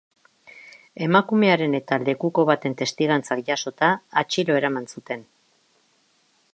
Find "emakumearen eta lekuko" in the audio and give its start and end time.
1.07-2.47